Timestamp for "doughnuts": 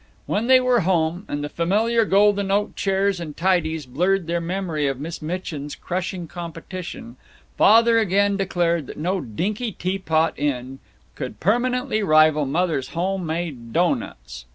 13.73-14.45